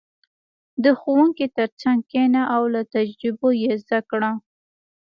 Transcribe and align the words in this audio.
•د 0.83 0.85
ښوونکي 0.99 1.45
تر 1.57 1.69
څنګ 1.81 1.99
کښېنه 2.09 2.41
او 2.55 2.63
له 2.73 2.81
تجربو 2.93 3.49
یې 3.63 3.73
زده 3.83 3.99
کړه. 4.09 4.31